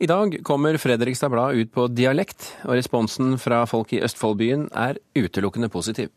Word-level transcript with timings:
I 0.00 0.06
dag 0.06 0.44
kommer 0.44 0.76
Fredrikstad 0.76 1.28
Blad 1.28 1.54
ut 1.54 1.72
på 1.74 1.88
dialekt, 1.90 2.52
og 2.62 2.76
responsen 2.78 3.32
fra 3.42 3.64
folk 3.66 3.90
i 3.96 3.98
Østfoldbyen 4.06 4.68
er 4.70 5.00
utelukkende 5.18 5.66
positiv. 5.74 6.12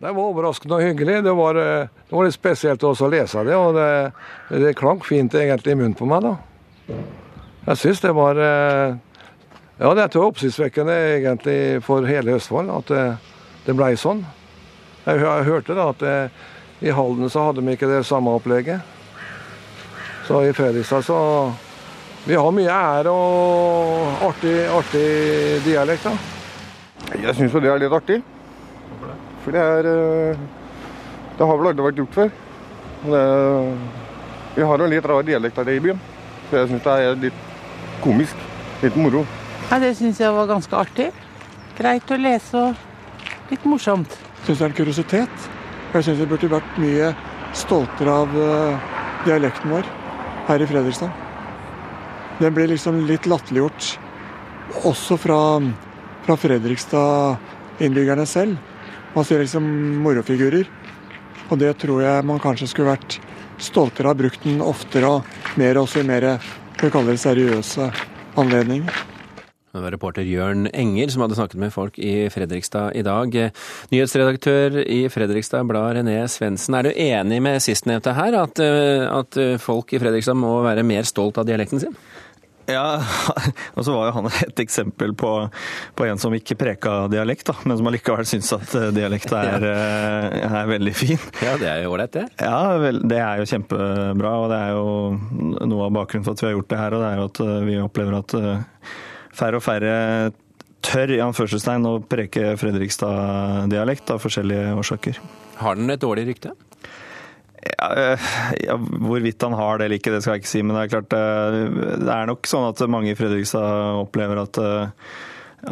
Det 0.00 0.10
var 0.12 0.20
overraskende 0.20 0.76
og 0.76 0.84
hyggelig. 0.84 1.22
Det 1.24 1.32
var, 1.32 1.56
eh, 1.56 1.88
det 1.88 2.12
var 2.16 2.28
litt 2.28 2.36
spesielt 2.36 2.84
å 2.84 2.92
lese 3.08 3.44
det, 3.44 3.56
og 3.56 3.72
det, 3.74 4.12
det 4.52 4.76
klank 4.76 5.06
fint 5.08 5.32
egentlig 5.32 5.72
i 5.72 5.78
munnen 5.80 5.96
på 5.96 6.04
meg. 6.04 6.28
da. 6.28 6.98
Jeg 7.70 7.80
syns 7.80 8.04
det 8.04 8.12
var 8.12 8.36
eh, 8.36 8.96
Ja, 9.80 9.94
det 9.94 10.04
er 10.04 10.20
oppsiktsvekkende 10.20 10.92
egentlig 11.16 11.82
for 11.82 12.04
hele 12.04 12.36
Østfold 12.36 12.68
at 12.68 12.92
det, 12.92 13.06
det 13.64 13.76
ble 13.80 13.96
sånn. 13.96 14.26
Jeg, 15.06 15.24
jeg 15.24 15.48
hørte 15.48 15.74
da 15.74 15.88
at 15.94 16.04
det, 16.04 16.30
i 16.84 16.92
Halden 16.92 17.32
så 17.32 17.48
hadde 17.48 17.64
vi 17.64 17.78
ikke 17.78 17.88
det 17.88 18.04
samme 18.04 18.36
opplegget. 18.36 18.84
Så 20.28 20.44
i 20.44 20.52
Fredrikstad 20.52 21.08
så 21.08 21.20
Vi 22.26 22.36
har 22.36 22.52
mye 22.52 22.68
ære 22.68 23.12
og 23.12 24.24
artig, 24.26 24.52
artig 24.68 25.06
dialekt, 25.64 26.04
da. 26.04 27.16
Jeg 27.16 27.34
syns 27.38 27.54
jo 27.54 27.62
det 27.64 27.70
er 27.72 27.80
litt 27.80 27.96
artig. 27.96 28.18
For 29.40 29.56
det 29.56 29.60
er 29.60 29.88
eh, 29.88 30.42
Det 31.38 31.46
har 31.48 31.56
vel 31.56 31.70
aldri 31.70 31.86
vært 31.86 32.00
gjort 32.02 32.18
før. 32.18 32.32
Det, 33.00 33.22
vi 34.58 34.66
har 34.68 34.82
en 34.84 34.92
litt 34.92 35.06
rar 35.08 35.24
dialekt 35.24 35.56
her 35.56 35.70
i 35.72 35.78
byen, 35.80 36.02
så 36.50 36.58
jeg 36.60 36.68
syns 36.68 36.84
det 36.84 36.96
er 37.06 37.16
litt 37.22 37.40
komisk. 38.04 38.44
Litt 38.82 38.96
moro. 38.96 39.24
Ja, 39.70 39.78
det 39.80 39.94
syns 39.96 40.20
jeg 40.20 40.36
var 40.36 40.48
ganske 40.50 40.76
artig. 40.76 41.08
Greit 41.78 42.12
å 42.12 42.20
lese 42.20 42.60
og 42.60 43.50
litt 43.52 43.64
morsomt. 43.64 44.12
Jeg 44.40 44.50
syns 44.50 44.60
det 44.60 44.66
er 44.66 44.70
en 44.70 44.76
kuriositet. 44.76 45.48
Jeg 45.94 46.06
syns 46.06 46.20
vi 46.20 46.28
burde 46.28 46.52
vært 46.52 46.78
mye 46.82 47.10
stoltere 47.56 48.20
av 48.22 48.36
uh, 48.36 48.92
dialekten 49.24 49.72
vår 49.72 49.88
her 50.50 50.62
i 50.62 50.68
Fredrikstad. 50.70 51.19
Den 52.40 52.54
blir 52.56 52.70
liksom 52.70 53.02
litt 53.04 53.26
latterliggjort, 53.28 53.98
også 54.88 55.18
fra, 55.20 55.40
fra 56.24 56.36
Fredrikstad-innbyggerne 56.40 58.24
selv. 58.26 58.56
Man 59.12 59.26
ser 59.28 59.42
liksom 59.42 59.66
morofigurer. 60.00 60.64
Og 61.50 61.58
det 61.60 61.74
tror 61.82 62.00
jeg 62.04 62.24
man 62.24 62.40
kanskje 62.40 62.70
skulle 62.70 62.94
vært 62.94 63.18
stoltere 63.60 64.08
av, 64.08 64.16
brukt 64.22 64.44
den 64.46 64.62
oftere 64.64 65.18
og 65.18 65.58
mer 65.60 65.82
også 65.82 66.00
i 66.00 66.08
mer 66.08 66.30
det 66.80 67.18
seriøse 67.20 67.90
anledninger. 68.40 69.06
Det 69.70 69.82
var 69.84 69.92
reporter 69.92 70.24
Jørn 70.26 70.64
Enger 70.72 71.12
som 71.12 71.22
hadde 71.22 71.36
snakket 71.36 71.60
med 71.60 71.74
folk 71.74 71.98
i 72.02 72.30
Fredrikstad 72.32 72.96
i 72.98 73.04
dag. 73.06 73.36
Nyhetsredaktør 73.92 74.80
i 74.82 75.04
Fredrikstad 75.12 75.68
Blad 75.68 75.98
René 75.98 76.24
Svendsen, 76.26 76.74
er 76.74 76.88
du 76.88 76.90
enig 76.90 77.38
med 77.44 77.62
sistnevnte 77.62 78.16
her, 78.16 78.34
at, 78.40 78.58
eh, 78.58 79.04
at 79.06 79.38
folk 79.62 79.92
i 79.92 80.00
Fredrikstad 80.02 80.34
må 80.34 80.56
være 80.64 80.82
mer 80.82 81.06
stolt 81.06 81.38
av 81.38 81.46
dialekten 81.46 81.84
sin? 81.84 81.94
Ja, 82.70 83.00
og 83.76 83.84
så 83.86 83.94
var 83.94 84.08
jo 84.08 84.16
han 84.18 84.28
et 84.30 84.62
eksempel 84.62 85.14
på, 85.18 85.32
på 85.98 86.06
en 86.06 86.20
som 86.20 86.34
ikke 86.36 86.58
preka 86.60 86.94
dialekt, 87.12 87.48
da, 87.50 87.56
men 87.64 87.78
som 87.80 87.90
allikevel 87.90 88.28
syns 88.28 88.52
at 88.56 88.74
eh, 88.78 88.90
dialekt 88.96 89.32
er, 89.36 89.66
eh, 89.72 90.40
er, 90.48 90.70
veldig 90.70 90.94
fin. 90.96 91.20
Ja, 91.44 91.56
det 91.60 91.70
er 91.70 91.84
jo 91.84 91.94
ålreit, 91.94 92.14
det. 92.16 92.26
Ja, 92.40 92.60
vel, 92.82 93.02
det 93.10 93.20
er 93.22 93.40
jo 93.40 93.48
kjempebra. 93.50 94.34
Og 94.40 94.50
det 94.52 94.60
er 94.60 94.76
jo 94.76 95.66
noe 95.70 95.88
av 95.88 95.96
bakgrunnen 95.98 96.26
for 96.26 96.36
at 96.36 96.44
vi 96.44 96.50
har 96.50 96.56
gjort 96.58 96.70
det 96.72 96.82
her, 96.82 96.96
og 96.96 97.02
det 97.02 97.10
er 97.10 97.18
jo 97.20 97.28
at 97.30 97.42
vi 97.66 97.80
opplever 97.82 98.20
at 98.20 98.38
færre 99.40 99.60
og 99.60 99.64
færre 99.64 99.96
tør 100.84 101.12
i 101.12 101.20
anførselstegn 101.22 101.86
å 101.88 101.98
preke 102.08 102.54
Fredrikstad-dialekt 102.60 104.14
av 104.14 104.22
forskjellige 104.22 104.74
årsaker. 104.80 105.20
Har 105.60 105.76
den 105.76 105.92
et 105.92 106.02
dårlig 106.02 106.26
rykte? 106.30 106.54
Ja, 107.60 108.16
ja, 108.56 108.76
Hvorvidt 108.78 109.42
han 109.44 109.56
har 109.58 109.78
det 109.78 109.88
eller 109.88 110.00
ikke, 110.00 110.14
det 110.14 110.22
skal 110.24 110.36
jeg 110.36 110.44
ikke 110.44 110.52
si. 110.52 110.62
Men 110.64 110.76
det 110.76 110.84
er 110.84 110.94
klart, 110.94 111.10
det 111.12 112.14
er 112.14 112.30
nok 112.30 112.48
sånn 112.48 112.70
at 112.70 112.82
mange 112.88 113.12
i 113.12 113.18
Fredrikstad 113.18 114.00
opplever 114.00 114.42
at, 114.44 114.60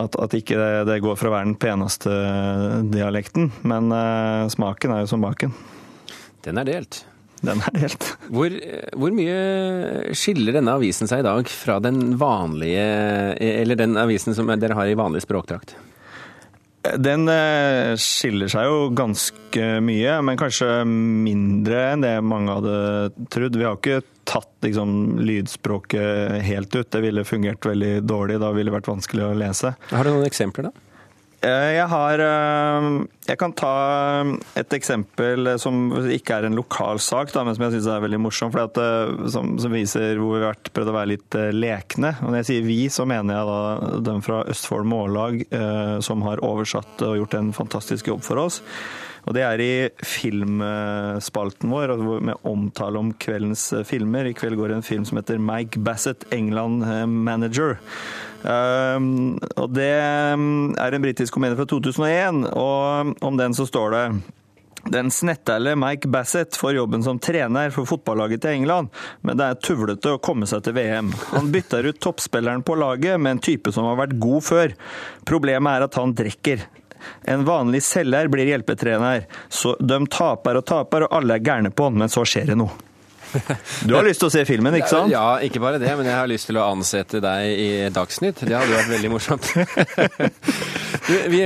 at, 0.05 0.19
at 0.21 0.37
ikke 0.37 0.59
det, 0.61 0.73
det, 0.91 1.01
går 1.05 1.17
for 1.17 1.31
å 1.31 1.37
være 1.37 1.51
den 1.51 1.61
peneste 1.61 2.15
dialekten. 2.93 3.53
Men 3.69 3.93
smaken 4.53 4.97
er 4.97 5.05
jo 5.05 5.13
som 5.15 5.25
baken. 5.25 5.55
Den 6.45 6.61
er 6.61 6.69
delt. 6.69 7.03
Den 7.45 7.61
er 7.63 7.75
delt. 7.77 8.07
Hvor, 8.29 8.55
hvor, 8.99 9.15
mye 9.15 10.15
skiller 10.17 10.59
denne 10.59 10.75
avisen 10.79 11.11
seg 11.11 11.23
i 11.23 11.27
dag 11.27 11.51
fra 11.53 11.79
den 11.83 12.17
vanlige, 12.21 12.89
eller 13.39 13.79
den 13.79 13.99
avisen 14.01 14.37
som 14.37 14.51
dere 14.51 14.79
har 14.79 14.91
i 14.91 14.99
vanlig 14.99 15.23
språkdrakt? 15.25 15.77
Den 16.97 17.29
skiller 18.01 18.51
seg 18.53 18.69
jo 18.69 18.79
ganske 18.97 19.69
mye, 19.85 20.19
men 20.25 20.39
kanskje 20.41 20.69
mindre 20.89 21.83
enn 21.93 22.07
det 22.07 22.15
mange 22.25 22.57
hadde 22.59 23.27
trodd. 23.33 23.59
Vi 23.59 23.67
har 23.67 23.77
ikke 23.79 24.01
tatt 24.29 24.51
liksom, 24.65 25.19
lydspråket 25.25 26.43
helt 26.45 26.75
ut. 26.75 26.91
Det 26.91 27.01
ville 27.05 27.25
fungert 27.29 27.65
veldig 27.67 27.95
dårlig. 28.05 28.41
Da 28.43 28.53
ville 28.57 28.71
det 28.71 28.77
vært 28.79 28.91
vanskelig 28.91 29.25
å 29.25 29.37
lese. 29.39 29.73
Har 29.93 30.05
du 30.05 30.13
noen 30.13 30.29
eksempler, 30.29 30.69
da? 30.69 30.88
Jeg 31.39 31.87
har 31.87 32.21
Jeg 33.29 33.39
kan 33.39 33.53
ta 33.55 33.75
et 34.59 34.75
eksempel 34.75 35.53
som 35.63 35.93
ikke 36.11 36.35
er 36.35 36.49
en 36.49 36.59
lokal 36.59 36.99
sak, 36.99 37.31
men 37.37 37.55
som 37.55 37.65
jeg 37.67 37.77
syns 37.77 37.89
er 37.93 38.03
veldig 38.03 38.21
morsom. 38.25 38.55
At, 38.59 38.81
som, 39.31 39.55
som, 39.63 39.75
viser 39.75 40.19
hvor 40.19 40.35
vi 40.35 40.43
har 40.43 40.55
vært 40.57 40.73
prøvd 40.75 40.91
å 40.91 40.97
være 40.97 41.13
litt 41.13 41.39
lekne. 41.55 42.17
Og 42.23 42.33
når 42.33 42.41
jeg 42.41 42.49
sier 42.51 42.67
vi, 42.67 42.79
så 42.91 43.07
mener 43.07 43.39
jeg 43.39 43.51
da 43.53 44.01
dem 44.11 44.25
fra 44.27 44.43
Østfold 44.51 44.89
Mållag 44.91 45.45
som 46.03 46.25
har 46.27 46.43
oversatt 46.43 47.07
og 47.07 47.21
gjort 47.21 47.39
en 47.39 47.53
fantastisk 47.55 48.11
jobb 48.11 48.27
for 48.27 48.43
oss. 48.49 48.63
Og 49.29 49.35
det 49.37 49.43
er 49.45 49.61
i 49.61 49.73
filmspalten 50.09 51.69
vår, 51.69 51.93
med 52.25 52.47
omtale 52.49 53.01
om 53.01 53.11
kveldens 53.21 53.67
filmer. 53.85 54.25
I 54.25 54.33
kveld 54.37 54.57
går 54.57 54.73
det 54.73 54.79
en 54.79 54.87
film 54.87 55.05
som 55.05 55.21
heter 55.21 55.43
Mike 55.43 55.83
Bassett, 55.85 56.25
England 56.33 56.87
Manager. 57.13 57.77
Um, 58.39 59.39
og 59.59 59.73
Det 59.75 59.89
er 59.91 60.35
en 60.95 61.05
britisk 61.05 61.35
komedie 61.35 61.59
fra 61.59 61.67
2001, 61.69 62.45
og 62.55 63.25
om 63.25 63.41
den 63.41 63.57
så 63.57 63.67
står 63.69 63.97
det 63.97 64.05
den 64.89 65.11
snettæle 65.11 65.75
Mike 65.77 66.09
Bassett 66.09 66.57
får 66.57 66.77
jobben 66.79 67.03
som 67.05 67.19
trener 67.19 67.73
for 67.75 67.89
fotballaget 67.89 68.41
til 68.45 68.61
England, 68.61 68.89
men 69.27 69.37
det 69.37 69.45
er 69.45 69.61
tuvlete 69.61 70.15
å 70.15 70.21
komme 70.23 70.49
seg 70.49 70.63
til 70.65 70.77
VM. 70.79 71.11
Han 71.35 71.51
bytter 71.53 71.91
ut 71.91 72.01
toppspilleren 72.01 72.65
på 72.65 72.79
laget 72.79 73.21
med 73.21 73.37
en 73.37 73.43
type 73.51 73.73
som 73.75 73.89
har 73.91 73.99
vært 73.99 74.17
god 74.23 74.47
før. 74.47 74.75
Problemet 75.29 75.75
er 75.75 75.89
at 75.89 75.99
han 75.99 76.15
drikker. 76.17 76.65
En 77.29 77.45
vanlig 77.45 77.83
selger 77.85 78.31
blir 78.33 78.49
hjelpetrener. 78.49 79.27
Så 79.49 79.77
de 79.81 80.01
taper 80.11 80.61
og 80.61 80.67
taper, 80.69 81.07
og 81.07 81.21
alle 81.21 81.37
er 81.37 81.45
gærne 81.45 81.75
på 81.75 81.91
han, 81.91 81.99
men 81.99 82.13
så 82.13 82.25
skjer 82.27 82.53
det 82.53 82.59
noe. 82.63 82.88
Du 83.89 83.95
har 83.95 84.07
lyst 84.07 84.23
til 84.23 84.31
å 84.31 84.33
se 84.33 84.45
filmen, 84.49 84.77
ikke 84.79 84.91
sant? 84.91 85.13
Ja, 85.13 85.39
ikke 85.45 85.61
bare 85.63 85.81
det, 85.83 85.91
men 85.99 86.09
jeg 86.09 86.17
har 86.17 86.29
lyst 86.31 86.49
til 86.51 86.59
å 86.61 86.67
ansette 86.71 87.23
deg 87.25 87.49
i 87.53 87.71
Dagsnytt. 87.95 88.45
Det 88.45 88.57
hadde 88.57 88.77
vært 88.77 88.93
veldig 88.97 89.13
morsomt. 89.15 89.53
vi, 91.09 91.41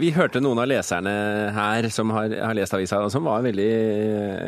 vi, 0.00 0.10
hørte 0.16 0.40
noen 0.40 0.62
av 0.62 0.68
leserne 0.70 1.12
her 1.52 1.88
som 1.92 2.12
har, 2.14 2.32
har 2.40 2.56
lest 2.56 2.72
avisa, 2.76 3.02
og 3.04 3.12
som 3.12 3.26
var 3.28 3.44
veldig, 3.44 3.68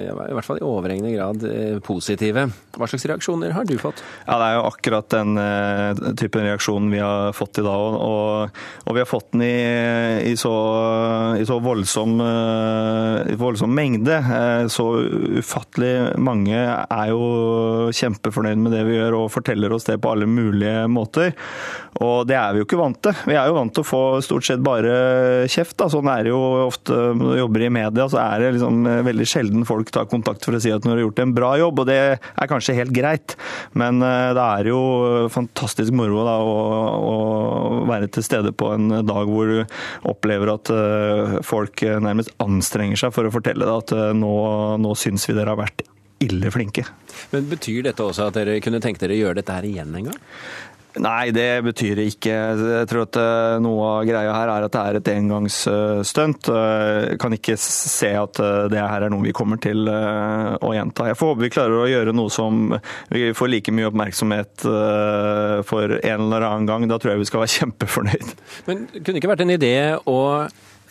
i 0.09 0.37
hvert 0.37 0.47
fall 0.47 0.61
i 0.61 0.65
overhengende 0.65 1.13
grad, 1.13 1.45
positive. 1.85 2.47
Hva 2.75 2.89
slags 2.91 3.05
reaksjoner 3.11 3.53
har 3.55 3.67
du 3.69 3.77
fått? 3.81 4.01
Ja, 4.25 4.39
Det 4.41 4.47
er 4.47 4.57
jo 4.57 4.65
akkurat 4.71 5.11
den 5.13 5.39
uh, 5.39 6.15
typen 6.19 6.47
reaksjon 6.47 6.89
vi 6.93 7.03
har 7.03 7.35
fått 7.37 7.61
i 7.61 7.67
dag. 7.67 7.99
Og, 8.01 8.63
og 8.85 8.97
vi 8.97 9.03
har 9.03 9.11
fått 9.11 9.31
den 9.35 9.45
i, 9.47 10.31
i, 10.31 10.35
så, 10.41 10.55
i 11.39 11.45
så, 11.47 11.59
voldsom, 11.65 12.17
uh, 12.25 13.35
voldsom 13.41 13.75
mengde. 13.77 14.19
Så 14.73 14.89
ufattelig 15.41 16.17
mange 16.23 16.57
er 16.59 17.13
jo 17.13 17.93
kjempefornøyd 17.95 18.65
med 18.65 18.75
det 18.75 18.85
vi 18.89 18.99
gjør 18.99 19.21
og 19.23 19.33
forteller 19.35 19.75
oss 19.75 19.89
det 19.89 20.01
på 20.03 20.15
alle 20.15 20.29
mulige 20.31 20.87
måter. 20.91 21.35
Og 22.03 22.25
det 22.29 22.39
er 22.41 22.55
vi 22.55 22.63
jo 22.63 22.69
ikke 22.69 22.81
vant 22.81 23.01
til. 23.05 23.15
Vi 23.29 23.37
er 23.39 23.51
jo 23.51 23.59
vant 23.59 23.75
til 23.75 23.85
å 23.85 23.89
få 23.89 24.03
stort 24.25 24.47
sett 24.47 24.63
bare 24.65 25.49
kjeft. 25.51 25.77
Da. 25.81 25.89
Sånn 25.93 26.09
er 26.13 26.27
det 26.27 26.33
jo 26.33 26.41
ofte 26.69 26.95
når 27.19 27.35
du 27.35 27.41
jobber 27.41 27.67
i 27.67 27.73
media, 27.75 28.07
så 28.11 28.21
er 28.23 28.45
det 28.45 28.53
liksom 28.57 28.85
veldig 29.07 29.27
sjelden 29.29 29.67
folk 29.69 29.91
tar 29.95 30.09
kontakt 30.11 30.47
for 30.47 30.57
å 30.57 30.63
si 30.63 30.73
at 30.75 30.85
du 30.85 30.91
har 30.93 31.03
gjort 31.03 31.23
en 31.25 31.35
bra 31.35 31.55
jobb, 31.61 31.83
og 31.83 31.89
det 31.91 31.99
er 32.19 32.51
kanskje 32.51 32.77
helt 32.79 32.95
greit. 32.95 33.37
Men 33.79 34.03
eh, 34.05 34.33
det 34.37 34.45
er 34.45 34.71
jo 34.71 34.81
fantastisk 35.35 35.95
moro 35.97 36.25
da, 36.27 36.37
å, 36.43 36.57
å 37.11 37.17
være 37.91 38.11
til 38.15 38.27
stede 38.27 38.55
på 38.55 38.71
en 38.75 39.01
dag 39.07 39.31
hvor 39.31 39.51
du 39.51 39.59
opplever 40.11 40.55
at 40.55 40.73
eh, 40.75 41.39
folk 41.47 41.85
nærmest 42.05 42.35
anstrenger 42.43 43.01
seg 43.01 43.15
for 43.17 43.27
å 43.27 43.35
fortelle 43.35 43.67
deg 43.67 43.75
at 43.75 43.97
eh, 43.97 44.13
nå, 44.17 44.35
nå 44.83 44.95
syns 44.99 45.27
vi 45.29 45.37
dere 45.37 45.55
har 45.55 45.63
vært 45.65 45.87
ille 46.25 46.51
flinke. 46.55 46.87
Men 47.35 47.49
Betyr 47.51 47.89
dette 47.89 48.05
også 48.05 48.29
at 48.29 48.39
dere 48.39 48.61
kunne 48.65 48.81
tenke 48.83 49.03
dere 49.03 49.17
å 49.17 49.25
gjøre 49.27 49.41
dette 49.41 49.57
her 49.57 49.67
igjen 49.69 49.99
en 49.99 50.11
gang? 50.11 50.23
Nei, 51.03 51.33
det 51.35 51.65
betyr 51.67 51.99
det 51.99 52.05
ikke. 52.13 52.35
Jeg 52.55 52.87
tror 52.91 53.03
at 53.09 53.17
eh, 53.19 53.57
noe 53.65 53.87
av 53.97 54.05
greia 54.07 54.35
her 54.37 54.51
er 54.53 54.67
at 54.67 54.75
det 54.75 54.83
er 54.83 54.99
et 55.01 55.09
engangsstunt. 55.11 56.51
Jeg 56.55 57.19
kan 57.23 57.35
ikke 57.35 57.57
se 57.59 58.13
at 58.15 58.39
eh, 58.39 58.67
det 58.71 58.79
her 58.79 59.07
er 59.07 59.11
noe 59.11 59.25
vi 59.25 59.35
kommer 59.35 59.59
til 59.63 59.91
eh, 59.91 60.53
å 60.55 60.71
gjenta. 60.77 61.09
Jeg 61.11 61.19
får 61.19 61.33
håpe 61.33 61.43
vi 61.43 61.51
klarer 61.57 61.81
å 61.81 61.89
gjøre 61.91 62.15
noe 62.15 62.31
som 62.31 62.77
vi 63.11 63.33
får 63.35 63.51
like 63.51 63.75
mye 63.75 63.89
oppmerksomhet 63.91 64.69
for 65.67 65.97
en 65.99 66.29
eller 66.29 66.47
annen 66.47 66.71
gang. 66.71 66.87
Da 66.91 67.01
tror 67.03 67.15
jeg 67.15 67.25
vi 67.25 67.31
skal 67.33 67.43
være 67.43 67.55
kjempefornøyd. 67.59 68.31
Men 68.71 68.87
kunne 68.95 69.17
det 69.17 69.25
ikke 69.25 69.35
vært 69.35 69.45
en 69.49 69.57
idé 69.57 69.75
å 69.99 70.21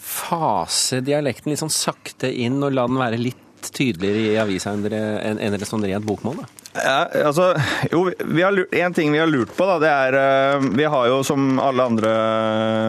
fase 0.03 0.99
dialekten 0.99 1.53
litt 1.53 1.63
sånn 1.63 1.71
sakte 1.71 2.27
inn 2.27 2.59
og 2.59 2.75
la 2.75 2.89
den 2.91 2.99
være 2.99 3.21
litt 3.21 3.39
litt 3.63 3.73
tydeligere 3.75 4.33
i 4.33 4.37
avisa 4.41 4.73
enn 4.73 4.83
enn 4.91 5.39
en 5.39 5.55
dere 5.55 5.67
sånn 5.67 5.85
rent 5.85 6.05
bokmål? 6.05 6.41
da? 6.41 6.49
Ja, 6.73 7.27
altså, 7.27 7.51
jo, 7.91 8.07
lurt, 8.09 8.73
en 8.73 8.93
ting 8.93 9.11
vi 9.13 9.21
har 9.21 9.29
lurt 9.29 9.53
på, 9.55 9.65
da, 9.69 9.77
det 9.81 9.91
er 9.91 10.17
eh, 10.17 10.63
Vi 10.73 10.87
har 10.89 11.07
jo 11.11 11.19
som 11.25 11.59
alle 11.61 11.85
andre 11.85 12.13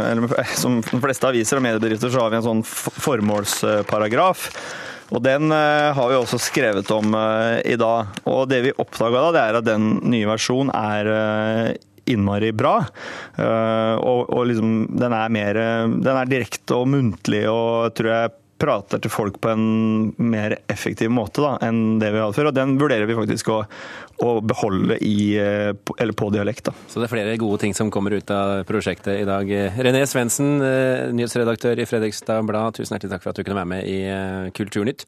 Eller 0.08 0.44
som 0.62 0.80
de 0.80 1.00
fleste 1.02 1.28
aviser 1.28 1.60
og 1.60 1.66
mediebedrifter, 1.66 2.10
så 2.12 2.24
har 2.24 2.32
vi 2.32 2.40
en 2.40 2.46
sånn 2.48 2.64
formålsparagraf. 2.64 4.48
Og 5.14 5.20
den 5.22 5.52
eh, 5.52 5.92
har 5.94 6.10
vi 6.10 6.16
også 6.16 6.40
skrevet 6.40 6.90
om 6.94 7.14
eh, 7.18 7.60
i 7.74 7.76
dag. 7.80 8.14
Og 8.30 8.46
det 8.50 8.62
vi 8.64 8.78
oppdaga 8.80 9.26
da, 9.26 9.34
det 9.36 9.42
er 9.42 9.58
at 9.60 9.68
den 9.68 9.98
nye 10.08 10.30
versjonen 10.32 10.72
er 10.74 11.10
eh, 11.12 11.74
innmari 12.10 12.54
bra. 12.56 12.78
Eh, 13.36 13.94
og, 14.00 14.32
og 14.32 14.48
liksom, 14.48 14.72
den 14.96 15.16
er 15.16 15.36
mer 15.36 15.60
eh, 15.60 15.92
Den 15.92 16.16
er 16.16 16.30
direkte 16.30 16.80
og 16.80 16.88
muntlig 16.92 17.44
og 17.50 17.92
tror 17.98 18.10
jeg 18.14 18.34
prater 18.64 19.02
til 19.02 19.12
folk 19.12 19.38
på 19.42 19.52
en 19.52 19.66
mer 20.18 20.58
effektiv 20.72 21.12
måte 21.12 21.44
da, 21.44 21.56
enn 21.66 21.98
det 22.00 22.12
vi 22.14 22.22
hadde 22.22 22.36
før. 22.36 22.50
Og 22.50 22.56
den 22.56 22.76
vurderer 22.80 23.08
vi 23.10 23.18
faktisk 23.18 23.50
å, 23.52 23.60
å 24.24 24.30
beholde 24.44 24.98
i, 25.04 25.34
eh, 25.40 25.72
eller 25.98 26.16
på 26.16 26.30
dialekt. 26.34 26.70
da. 26.70 26.76
Så 26.88 27.00
det 27.00 27.08
er 27.08 27.14
flere 27.16 27.36
gode 27.40 27.60
ting 27.64 27.74
som 27.76 27.90
kommer 27.94 28.14
ut 28.16 28.30
av 28.30 28.62
prosjektet 28.68 29.20
i 29.20 29.26
dag. 29.28 29.50
René 29.74 30.04
Svendsen, 30.08 30.54
eh, 30.62 31.10
nyhetsredaktør 31.16 31.82
i 31.82 31.88
Fredrikstad 31.88 32.46
Blad, 32.46 32.78
tusen 32.78 32.94
hjertelig 32.94 33.16
takk 33.16 33.26
for 33.26 33.34
at 33.34 33.40
du 33.40 33.44
kunne 33.44 33.58
være 33.58 33.72
med 33.74 33.90
i 33.90 33.98
eh, 34.06 34.52
Kulturnytt. 34.54 35.02